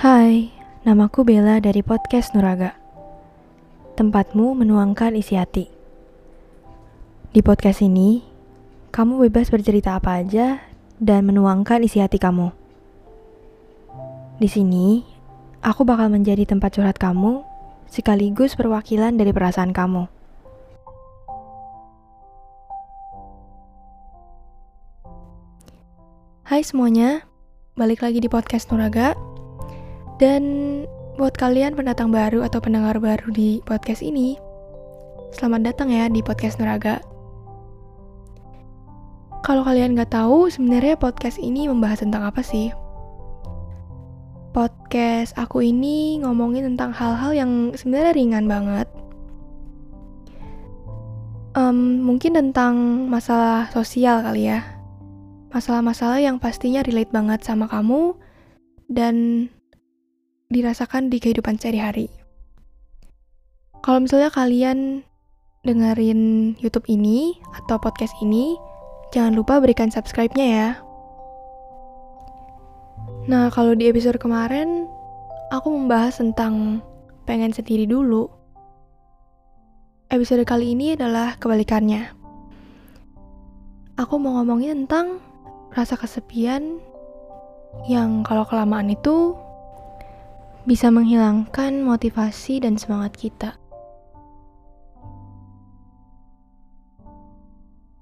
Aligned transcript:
Hai, 0.00 0.48
namaku 0.80 1.28
Bella 1.28 1.60
dari 1.60 1.84
podcast 1.84 2.32
Nuraga. 2.32 2.72
Tempatmu 4.00 4.56
menuangkan 4.56 5.12
isi 5.12 5.36
hati. 5.36 5.68
Di 7.36 7.44
podcast 7.44 7.84
ini, 7.84 8.24
kamu 8.96 9.28
bebas 9.28 9.52
bercerita 9.52 10.00
apa 10.00 10.24
aja 10.24 10.56
dan 10.96 11.28
menuangkan 11.28 11.84
isi 11.84 12.00
hati 12.00 12.16
kamu. 12.16 12.48
Di 14.40 14.48
sini, 14.48 15.04
aku 15.60 15.84
bakal 15.84 16.08
menjadi 16.08 16.48
tempat 16.48 16.80
curhat 16.80 16.96
kamu 16.96 17.44
sekaligus 17.84 18.56
perwakilan 18.56 19.20
dari 19.20 19.36
perasaan 19.36 19.76
kamu. 19.76 20.08
Hai 26.48 26.64
semuanya, 26.64 27.28
balik 27.76 28.00
lagi 28.00 28.24
di 28.24 28.32
podcast 28.32 28.72
Nuraga. 28.72 29.29
Dan 30.20 30.44
buat 31.16 31.32
kalian 31.32 31.72
pendatang 31.72 32.12
baru 32.12 32.44
atau 32.44 32.60
pendengar 32.60 33.00
baru 33.00 33.32
di 33.32 33.64
podcast 33.64 34.04
ini, 34.04 34.36
selamat 35.32 35.72
datang 35.72 35.88
ya 35.88 36.12
di 36.12 36.20
podcast 36.20 36.60
Nuraga. 36.60 37.00
Kalau 39.40 39.64
kalian 39.64 39.96
nggak 39.96 40.12
tahu, 40.12 40.52
sebenarnya 40.52 41.00
podcast 41.00 41.40
ini 41.40 41.64
membahas 41.72 42.04
tentang 42.04 42.28
apa 42.28 42.44
sih? 42.44 42.68
Podcast 44.52 45.32
aku 45.40 45.64
ini 45.64 46.20
ngomongin 46.20 46.76
tentang 46.76 46.92
hal-hal 46.92 47.32
yang 47.32 47.72
sebenarnya 47.72 48.12
ringan 48.12 48.44
banget. 48.44 48.92
Um, 51.56 52.04
mungkin 52.04 52.36
tentang 52.36 53.08
masalah 53.08 53.72
sosial 53.72 54.20
kali 54.22 54.52
ya 54.52 54.62
masalah-masalah 55.50 56.22
yang 56.22 56.38
pastinya 56.38 56.78
relate 56.86 57.10
banget 57.10 57.42
sama 57.42 57.66
kamu 57.66 58.14
dan 58.86 59.50
dirasakan 60.50 61.08
di 61.08 61.22
kehidupan 61.22 61.56
sehari-hari. 61.62 62.10
Kalau 63.80 64.02
misalnya 64.02 64.28
kalian 64.34 65.06
dengerin 65.62 66.52
YouTube 66.58 66.84
ini 66.90 67.38
atau 67.54 67.78
podcast 67.78 68.12
ini, 68.20 68.58
jangan 69.14 69.38
lupa 69.38 69.62
berikan 69.62 69.88
subscribe-nya 69.88 70.46
ya. 70.46 70.68
Nah, 73.30 73.48
kalau 73.54 73.78
di 73.78 73.86
episode 73.86 74.18
kemarin, 74.18 74.90
aku 75.54 75.70
membahas 75.70 76.18
tentang 76.18 76.82
pengen 77.24 77.54
sendiri 77.54 77.86
dulu. 77.86 78.26
Episode 80.10 80.42
kali 80.42 80.74
ini 80.74 80.98
adalah 80.98 81.38
kebalikannya. 81.38 82.10
Aku 83.94 84.18
mau 84.18 84.40
ngomongin 84.40 84.84
tentang 84.84 85.22
rasa 85.70 85.94
kesepian 85.94 86.82
yang 87.86 88.26
kalau 88.26 88.42
kelamaan 88.42 88.90
itu 88.90 89.38
bisa 90.70 90.86
menghilangkan 90.86 91.82
motivasi 91.82 92.62
dan 92.62 92.78
semangat 92.78 93.18
kita. 93.18 93.58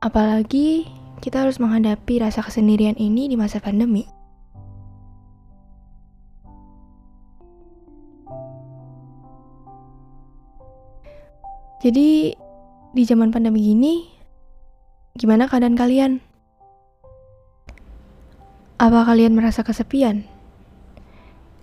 Apalagi 0.04 0.84
kita 1.24 1.48
harus 1.48 1.56
menghadapi 1.56 2.20
rasa 2.20 2.44
kesendirian 2.44 2.92
ini 3.00 3.24
di 3.32 3.40
masa 3.40 3.56
pandemi. 3.56 4.04
Jadi, 11.80 12.36
di 12.92 13.02
zaman 13.08 13.32
pandemi 13.32 13.64
gini, 13.64 14.04
gimana 15.16 15.48
keadaan 15.48 15.72
kalian? 15.72 16.20
Apa 18.76 19.08
kalian 19.08 19.32
merasa 19.32 19.64
kesepian? 19.64 20.37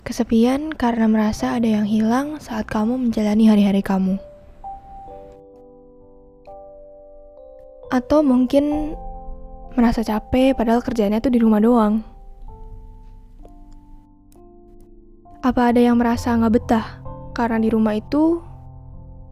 Kesepian 0.05 0.69
karena 0.69 1.09
merasa 1.09 1.57
ada 1.57 1.65
yang 1.65 1.89
hilang 1.89 2.37
saat 2.37 2.69
kamu 2.69 3.09
menjalani 3.09 3.49
hari-hari 3.49 3.81
kamu. 3.81 4.21
Atau 7.89 8.21
mungkin 8.21 8.93
merasa 9.73 10.05
capek 10.05 10.53
padahal 10.53 10.85
kerjanya 10.85 11.17
tuh 11.17 11.33
di 11.33 11.41
rumah 11.41 11.57
doang. 11.57 12.05
Apa 15.41 15.73
ada 15.73 15.81
yang 15.81 15.97
merasa 15.97 16.37
nggak 16.37 16.53
betah 16.53 16.85
karena 17.33 17.57
di 17.57 17.73
rumah 17.73 17.97
itu 17.97 18.45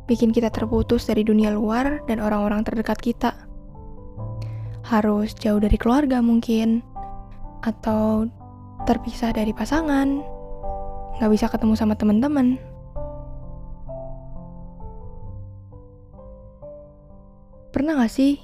bikin 0.09 0.33
kita 0.33 0.49
terputus 0.49 1.05
dari 1.05 1.21
dunia 1.21 1.53
luar 1.53 2.01
dan 2.09 2.17
orang-orang 2.17 2.65
terdekat 2.65 2.97
kita? 2.97 3.37
Harus 4.89 5.37
jauh 5.37 5.61
dari 5.61 5.77
keluarga 5.77 6.17
mungkin 6.17 6.81
atau 7.61 8.25
terpisah 8.89 9.37
dari 9.37 9.53
pasangan, 9.53 10.32
nggak 11.17 11.31
bisa 11.31 11.45
ketemu 11.49 11.73
sama 11.77 11.93
teman-teman. 11.93 12.57
Pernah 17.73 18.05
gak 18.05 18.13
sih 18.13 18.37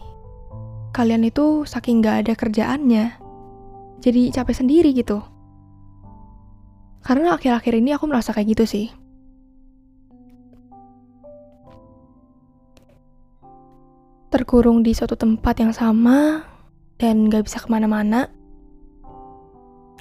kalian 0.90 1.22
itu 1.22 1.62
saking 1.62 2.02
gak 2.02 2.26
ada 2.26 2.34
kerjaannya, 2.34 3.14
jadi 4.02 4.22
capek 4.34 4.56
sendiri 4.58 4.90
gitu? 4.90 5.22
Karena 7.06 7.38
akhir-akhir 7.38 7.78
ini 7.78 7.94
aku 7.94 8.10
merasa 8.10 8.34
kayak 8.34 8.58
gitu 8.58 8.66
sih. 8.66 8.88
Terkurung 14.34 14.82
di 14.82 14.98
suatu 14.98 15.14
tempat 15.14 15.62
yang 15.62 15.78
sama 15.78 16.42
dan 16.98 17.30
gak 17.30 17.46
bisa 17.46 17.62
ke 17.62 17.70
mana-mana, 17.70 18.34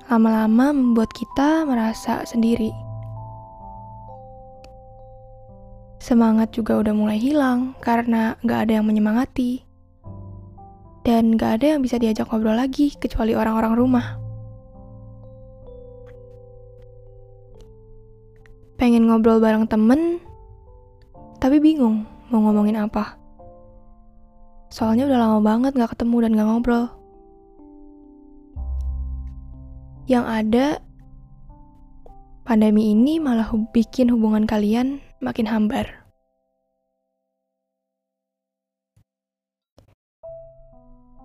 lama-lama 0.08 0.72
membuat 0.72 1.12
kita 1.12 1.68
merasa 1.68 2.24
sendiri. 2.24 2.72
Semangat 6.00 6.56
juga 6.56 6.80
udah 6.80 6.96
mulai 6.96 7.20
hilang 7.20 7.76
karena 7.84 8.40
gak 8.40 8.64
ada 8.64 8.80
yang 8.80 8.88
menyemangati. 8.88 9.68
Dan 11.04 11.36
gak 11.36 11.60
ada 11.60 11.76
yang 11.76 11.84
bisa 11.84 12.00
diajak 12.00 12.24
ngobrol 12.32 12.56
lagi 12.56 12.96
kecuali 12.96 13.36
orang-orang 13.36 13.76
rumah. 13.76 14.06
Pengen 18.80 19.12
ngobrol 19.12 19.44
bareng 19.44 19.68
temen, 19.68 20.24
tapi 21.36 21.60
bingung 21.60 22.08
mau 22.32 22.40
ngomongin 22.48 22.80
apa. 22.80 23.20
Soalnya 24.72 25.04
udah 25.04 25.20
lama 25.20 25.38
banget 25.44 25.76
gak 25.76 25.92
ketemu 25.92 26.16
dan 26.24 26.32
gak 26.32 26.48
ngobrol. 26.48 26.97
Yang 30.08 30.24
ada, 30.24 30.66
pandemi 32.48 32.96
ini 32.96 33.20
malah 33.20 33.52
bikin 33.76 34.08
hubungan 34.08 34.48
kalian 34.48 35.04
makin 35.20 35.44
hambar. 35.44 35.84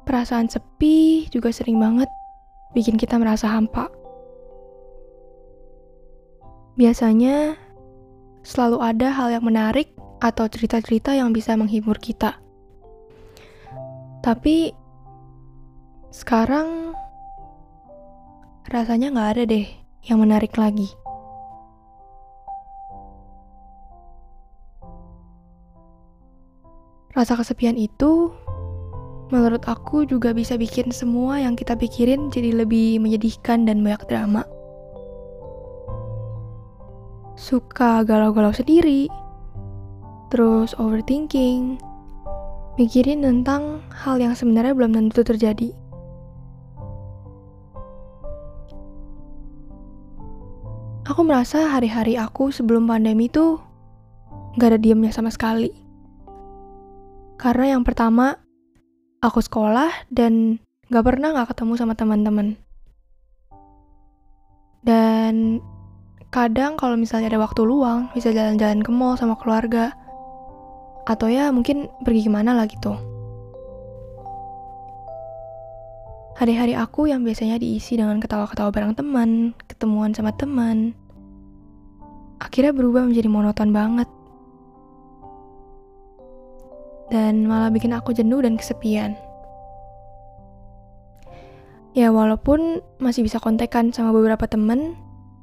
Perasaan 0.03 0.51
sepi 0.51 1.31
juga 1.31 1.55
sering 1.55 1.79
banget 1.79 2.11
bikin 2.75 2.99
kita 2.99 3.15
merasa 3.15 3.47
hampa. 3.47 3.87
Biasanya 6.75 7.55
selalu 8.43 8.83
ada 8.83 9.15
hal 9.15 9.31
yang 9.31 9.47
menarik 9.47 9.95
atau 10.19 10.43
cerita-cerita 10.51 11.15
yang 11.15 11.31
bisa 11.31 11.55
menghibur 11.55 11.95
kita. 12.03 12.35
Tapi 14.19 14.75
sekarang 16.11 16.99
rasanya 18.73 19.13
nggak 19.13 19.29
ada 19.37 19.43
deh 19.45 19.69
yang 20.09 20.17
menarik 20.17 20.57
lagi. 20.57 20.89
Rasa 27.13 27.37
kesepian 27.37 27.77
itu, 27.77 28.33
menurut 29.29 29.61
aku 29.69 30.09
juga 30.09 30.33
bisa 30.33 30.57
bikin 30.57 30.89
semua 30.89 31.37
yang 31.37 31.53
kita 31.53 31.77
pikirin 31.77 32.33
jadi 32.33 32.65
lebih 32.65 32.97
menyedihkan 32.97 33.69
dan 33.69 33.85
banyak 33.85 34.01
drama. 34.09 34.41
Suka 37.37 38.01
galau-galau 38.01 38.57
sendiri, 38.57 39.05
terus 40.33 40.73
overthinking, 40.81 41.77
mikirin 42.81 43.21
tentang 43.21 43.85
hal 43.93 44.17
yang 44.17 44.33
sebenarnya 44.33 44.73
belum 44.73 44.97
tentu 44.97 45.21
terjadi. 45.21 45.82
Aku 51.03 51.27
merasa 51.27 51.67
hari-hari 51.67 52.15
aku 52.15 52.55
sebelum 52.55 52.87
pandemi 52.87 53.27
tuh 53.27 53.59
gak 54.55 54.71
ada 54.71 54.79
diamnya 54.79 55.11
sama 55.11 55.27
sekali. 55.35 55.67
Karena 57.35 57.75
yang 57.75 57.83
pertama, 57.83 58.39
aku 59.19 59.43
sekolah 59.43 59.91
dan 60.07 60.63
gak 60.87 61.03
pernah 61.03 61.35
gak 61.35 61.51
ketemu 61.51 61.73
sama 61.75 61.99
teman-teman. 61.99 62.55
Dan 64.79 65.59
kadang 66.31 66.79
kalau 66.79 66.95
misalnya 66.95 67.35
ada 67.35 67.43
waktu 67.43 67.67
luang, 67.67 68.07
bisa 68.15 68.31
jalan-jalan 68.31 68.79
ke 68.79 68.91
mall 68.95 69.19
sama 69.19 69.35
keluarga. 69.35 69.91
Atau 71.03 71.27
ya 71.27 71.51
mungkin 71.51 71.91
pergi 72.07 72.23
ke 72.23 72.31
mana 72.31 72.55
lah 72.55 72.63
gitu. 72.63 72.95
Hari-hari 76.39 76.79
aku 76.79 77.11
yang 77.11 77.27
biasanya 77.27 77.59
diisi 77.59 77.99
dengan 77.99 78.23
ketawa-ketawa 78.23 78.71
bareng 78.71 78.95
teman, 78.95 79.51
ketemuan 79.83 80.15
sama 80.15 80.31
teman, 80.31 80.95
akhirnya 82.39 82.71
berubah 82.71 83.03
menjadi 83.03 83.27
monoton 83.27 83.75
banget. 83.75 84.07
Dan 87.11 87.43
malah 87.43 87.67
bikin 87.67 87.91
aku 87.91 88.15
jenuh 88.15 88.39
dan 88.39 88.55
kesepian. 88.55 89.19
Ya 91.91 92.15
walaupun 92.15 92.79
masih 93.03 93.27
bisa 93.27 93.43
kontekan 93.43 93.91
sama 93.91 94.15
beberapa 94.15 94.47
temen, 94.47 94.95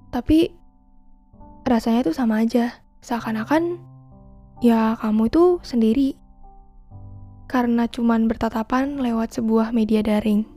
tapi 0.09 0.57
rasanya 1.69 2.09
tuh 2.09 2.17
sama 2.17 2.41
aja. 2.41 2.81
Seakan-akan 3.05 3.77
ya 4.65 4.97
kamu 5.05 5.29
itu 5.29 5.61
sendiri. 5.61 6.17
Karena 7.45 7.85
cuman 7.93 8.25
bertatapan 8.25 9.05
lewat 9.05 9.37
sebuah 9.37 9.77
media 9.77 10.01
daring. 10.01 10.49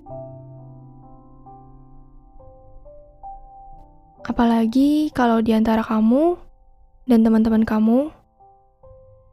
Apalagi 4.34 5.14
kalau 5.14 5.46
di 5.46 5.54
antara 5.54 5.86
kamu 5.86 6.42
dan 7.06 7.22
teman-teman 7.22 7.62
kamu 7.62 8.10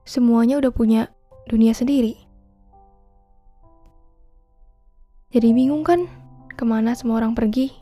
semuanya 0.05 0.61
udah 0.61 0.69
punya 0.69 1.09
dunia 1.49 1.73
sendiri. 1.73 2.21
Jadi 5.33 5.57
bingung 5.57 5.81
kan? 5.81 6.05
ke 6.61 6.69
mana 6.69 6.93
semua 6.93 7.25
orang 7.25 7.33
pergi. 7.33 7.73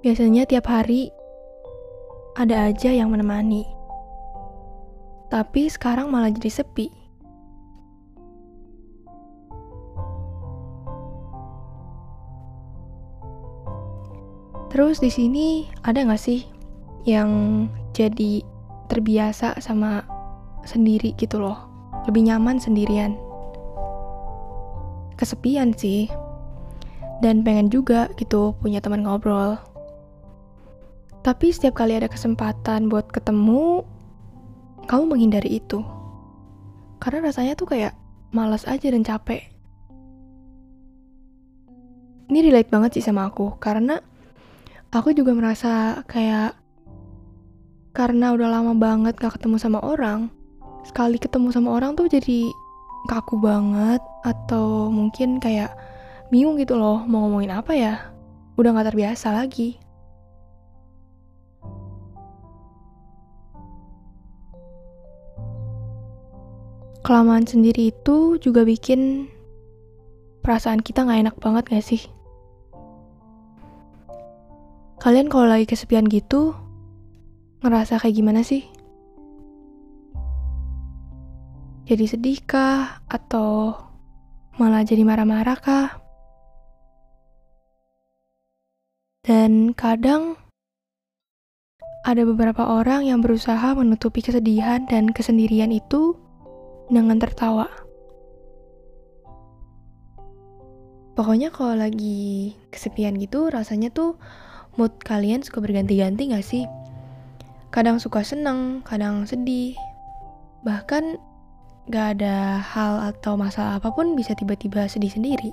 Biasanya 0.00 0.48
tiap 0.48 0.64
hari 0.64 1.12
ada 2.40 2.72
aja 2.72 2.88
yang 2.88 3.12
menemani. 3.12 3.68
Tapi 5.28 5.68
sekarang 5.68 6.08
malah 6.08 6.32
jadi 6.32 6.64
sepi. 6.64 7.01
Terus 14.72 15.04
di 15.04 15.12
sini 15.12 15.68
ada 15.84 16.00
nggak 16.00 16.16
sih 16.16 16.48
yang 17.04 17.68
jadi 17.92 18.40
terbiasa 18.88 19.60
sama 19.60 20.00
sendiri 20.64 21.12
gitu 21.20 21.36
loh, 21.38 21.68
lebih 22.08 22.24
nyaman 22.32 22.56
sendirian? 22.56 23.12
kesepian 25.22 25.70
sih. 25.78 26.10
Dan 27.22 27.46
pengen 27.46 27.70
juga 27.70 28.10
gitu 28.18 28.58
punya 28.58 28.82
teman 28.82 29.06
ngobrol. 29.06 29.54
Tapi 31.22 31.54
setiap 31.54 31.78
kali 31.78 31.94
ada 31.94 32.10
kesempatan 32.10 32.90
buat 32.90 33.06
ketemu, 33.14 33.86
kamu 34.90 35.04
menghindari 35.06 35.62
itu. 35.62 35.78
Karena 36.98 37.30
rasanya 37.30 37.54
tuh 37.54 37.70
kayak 37.70 37.94
malas 38.34 38.66
aja 38.66 38.90
dan 38.90 39.06
capek. 39.06 39.46
Ini 42.26 42.50
relate 42.50 42.74
banget 42.74 42.98
sih 42.98 43.06
sama 43.06 43.30
aku, 43.30 43.54
karena 43.62 44.02
aku 44.92 45.16
juga 45.16 45.32
merasa 45.32 46.04
kayak 46.04 46.52
karena 47.96 48.36
udah 48.36 48.48
lama 48.48 48.76
banget 48.76 49.16
gak 49.16 49.40
ketemu 49.40 49.56
sama 49.56 49.80
orang, 49.80 50.28
sekali 50.84 51.16
ketemu 51.16 51.48
sama 51.48 51.72
orang 51.72 51.96
tuh 51.96 52.08
jadi 52.12 52.52
kaku 53.08 53.40
banget 53.40 54.00
atau 54.24 54.92
mungkin 54.92 55.40
kayak 55.40 55.72
bingung 56.28 56.60
gitu 56.60 56.76
loh 56.76 57.04
mau 57.08 57.24
ngomongin 57.24 57.56
apa 57.56 57.72
ya. 57.72 57.94
Udah 58.60 58.76
gak 58.76 58.92
terbiasa 58.92 59.32
lagi. 59.32 59.80
Kelamaan 67.02 67.48
sendiri 67.48 67.90
itu 67.90 68.38
juga 68.38 68.62
bikin 68.62 69.26
perasaan 70.44 70.84
kita 70.84 71.08
gak 71.08 71.20
enak 71.28 71.36
banget 71.40 71.64
gak 71.72 71.84
sih 71.84 72.21
kalian 75.02 75.26
kalau 75.26 75.50
lagi 75.50 75.66
kesepian 75.66 76.06
gitu 76.06 76.54
ngerasa 77.66 77.98
kayak 77.98 78.14
gimana 78.14 78.46
sih 78.46 78.62
jadi 81.82 82.06
sedih 82.06 82.38
kah? 82.46 83.02
Atau 83.10 83.74
malah 84.56 84.86
jadi 84.86 85.02
marah-marah 85.02 85.58
kah? 85.58 85.88
Dan 89.26 89.74
kadang 89.74 90.38
ada 92.02 92.22
beberapa 92.26 92.66
orang 92.66 93.06
yang 93.06 93.22
berusaha 93.22 93.74
menutupi 93.74 94.22
kesedihan 94.22 94.86
dan 94.90 95.10
kesendirian 95.10 95.70
itu 95.70 96.14
dengan 96.90 97.18
tertawa. 97.18 97.66
Pokoknya 101.12 101.52
kalau 101.52 101.76
lagi 101.76 102.56
kesepian 102.72 103.20
gitu 103.20 103.52
rasanya 103.52 103.92
tuh 103.92 104.16
mood 104.76 104.92
kalian 105.04 105.44
suka 105.44 105.60
berganti-ganti 105.60 106.32
gak 106.32 106.44
sih? 106.44 106.64
Kadang 107.72 108.00
suka 108.00 108.24
seneng, 108.24 108.84
kadang 108.84 109.24
sedih. 109.24 109.76
Bahkan 110.64 111.16
gak 111.90 112.18
ada 112.18 112.62
hal 112.62 113.12
atau 113.12 113.34
masalah 113.34 113.82
apa 113.82 113.90
pun 113.90 114.14
bisa 114.14 114.36
tiba-tiba 114.38 114.86
sedih 114.86 115.10
sendiri. 115.10 115.52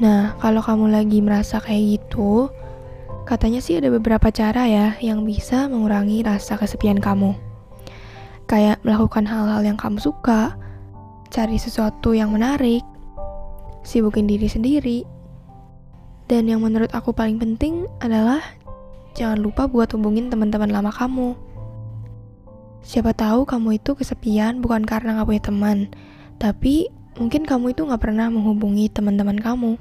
Nah, 0.00 0.32
kalau 0.40 0.64
kamu 0.64 0.96
lagi 0.96 1.20
merasa 1.20 1.60
kayak 1.60 2.00
gitu, 2.00 2.48
katanya 3.28 3.60
sih 3.60 3.76
ada 3.76 3.92
beberapa 3.92 4.32
cara 4.32 4.64
ya 4.64 4.96
yang 5.04 5.28
bisa 5.28 5.68
mengurangi 5.68 6.24
rasa 6.24 6.56
kesepian 6.56 6.96
kamu. 6.96 7.36
Kayak 8.48 8.80
melakukan 8.80 9.28
hal-hal 9.28 9.60
yang 9.60 9.76
kamu 9.76 10.00
suka, 10.00 10.56
cari 11.30 11.56
sesuatu 11.56 12.10
yang 12.10 12.34
menarik, 12.34 12.82
sibukin 13.86 14.26
diri 14.26 14.50
sendiri, 14.50 14.98
dan 16.26 16.50
yang 16.50 16.60
menurut 16.62 16.90
aku 16.90 17.14
paling 17.14 17.38
penting 17.38 17.86
adalah 18.02 18.42
jangan 19.14 19.38
lupa 19.38 19.70
buat 19.70 19.94
hubungin 19.94 20.26
teman-teman 20.26 20.70
lama 20.70 20.90
kamu. 20.90 21.38
Siapa 22.82 23.14
tahu 23.14 23.46
kamu 23.46 23.78
itu 23.78 23.94
kesepian 23.94 24.58
bukan 24.58 24.82
karena 24.82 25.22
gak 25.22 25.30
punya 25.30 25.42
teman, 25.42 25.78
tapi 26.42 26.90
mungkin 27.14 27.46
kamu 27.46 27.78
itu 27.78 27.86
gak 27.86 28.02
pernah 28.02 28.26
menghubungi 28.26 28.90
teman-teman 28.90 29.38
kamu. 29.38 29.78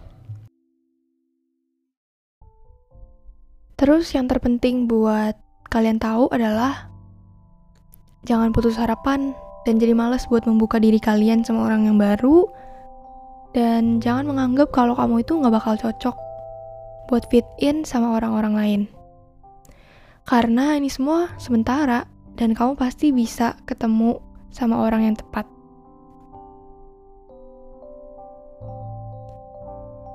Terus 3.80 4.12
yang 4.14 4.30
terpenting 4.30 4.86
buat 4.86 5.34
kalian 5.72 5.98
tahu 5.98 6.30
adalah 6.30 6.92
jangan 8.28 8.52
putus 8.52 8.76
harapan 8.76 9.32
dan 9.68 9.76
jadi 9.80 9.92
males 9.96 10.28
buat 10.28 10.48
membuka 10.48 10.80
diri 10.80 11.00
kalian 11.02 11.44
sama 11.44 11.68
orang 11.68 11.88
yang 11.88 11.98
baru 12.00 12.48
dan 13.52 14.00
jangan 14.00 14.30
menganggap 14.30 14.70
kalau 14.70 14.94
kamu 14.94 15.26
itu 15.26 15.34
gak 15.42 15.54
bakal 15.54 15.74
cocok 15.76 16.16
buat 17.10 17.26
fit 17.34 17.46
in 17.58 17.82
sama 17.82 18.22
orang-orang 18.22 18.54
lain. 18.54 18.82
Karena 20.30 20.78
ini 20.78 20.94
semua 20.94 21.34
sementara 21.42 22.06
dan 22.38 22.54
kamu 22.54 22.78
pasti 22.78 23.10
bisa 23.10 23.58
ketemu 23.66 24.22
sama 24.54 24.78
orang 24.86 25.10
yang 25.10 25.16
tepat. 25.18 25.50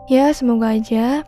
Ya, 0.07 0.31
semoga 0.37 0.77
aja 0.77 1.27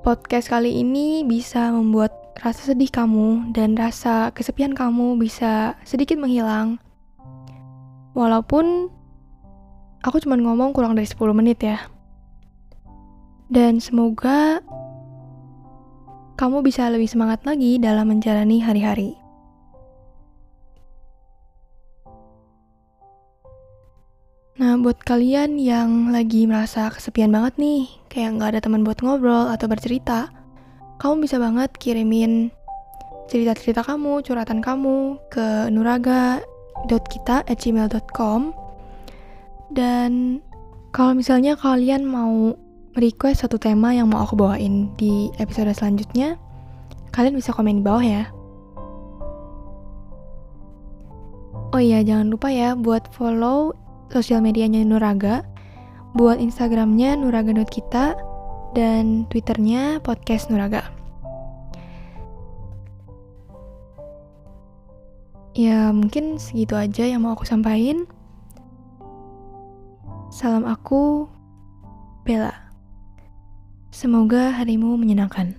podcast 0.00 0.50
kali 0.50 0.80
ini 0.80 1.22
bisa 1.24 1.70
membuat 1.70 2.12
rasa 2.40 2.72
sedih 2.72 2.88
kamu 2.88 3.52
dan 3.52 3.76
rasa 3.76 4.32
kesepian 4.32 4.72
kamu 4.72 5.20
bisa 5.20 5.76
sedikit 5.84 6.16
menghilang. 6.16 6.80
Walaupun 8.14 8.90
aku 10.02 10.16
cuma 10.24 10.34
ngomong 10.34 10.74
kurang 10.74 10.98
dari 10.98 11.06
10 11.06 11.36
menit 11.36 11.62
ya. 11.62 11.78
Dan 13.50 13.82
semoga 13.82 14.62
kamu 16.40 16.64
bisa 16.64 16.88
lebih 16.88 17.10
semangat 17.10 17.44
lagi 17.44 17.76
dalam 17.76 18.08
menjalani 18.08 18.64
hari-hari. 18.64 19.20
Nah, 24.60 24.76
buat 24.76 25.00
kalian 25.04 25.56
yang 25.56 26.12
lagi 26.12 26.44
merasa 26.44 26.92
kesepian 26.92 27.32
banget 27.32 27.56
nih, 27.56 27.88
kayak 28.12 28.36
nggak 28.36 28.50
ada 28.56 28.60
teman 28.60 28.84
buat 28.84 29.00
ngobrol 29.00 29.48
atau 29.48 29.64
bercerita, 29.64 30.28
kamu 31.00 31.24
bisa 31.24 31.40
banget 31.40 31.72
kirimin 31.80 32.52
cerita-cerita 33.32 33.80
kamu, 33.80 34.20
curhatan 34.20 34.60
kamu 34.60 35.16
ke 35.32 35.72
nuraga.kita@gmail.com 36.86 38.40
dan 39.70 40.42
kalau 40.90 41.14
misalnya 41.14 41.54
kalian 41.54 42.02
mau 42.02 42.58
request 42.98 43.46
satu 43.46 43.56
tema 43.62 43.94
yang 43.94 44.10
mau 44.10 44.26
aku 44.26 44.34
bawain 44.34 44.90
di 44.98 45.30
episode 45.38 45.70
selanjutnya, 45.70 46.34
kalian 47.14 47.38
bisa 47.38 47.54
komen 47.54 47.78
di 47.78 47.84
bawah 47.86 48.02
ya. 48.02 48.24
Oh 51.70 51.78
iya, 51.78 52.02
jangan 52.02 52.34
lupa 52.34 52.50
ya 52.50 52.74
buat 52.74 53.06
follow 53.14 53.70
sosial 54.10 54.42
medianya 54.42 54.82
Nuraga, 54.82 55.46
buat 56.18 56.42
Instagramnya 56.42 57.14
nuraga.kita, 57.14 58.18
dan 58.74 59.30
Twitternya 59.30 60.02
podcast 60.02 60.50
Nuraga. 60.50 60.99
Ya, 65.60 65.92
mungkin 65.92 66.40
segitu 66.40 66.72
aja 66.72 67.04
yang 67.04 67.20
mau 67.20 67.36
aku 67.36 67.44
sampaikan. 67.44 68.08
Salam 70.32 70.64
aku 70.64 71.28
Bella. 72.24 72.72
Semoga 73.92 74.56
harimu 74.56 74.96
menyenangkan. 74.96 75.52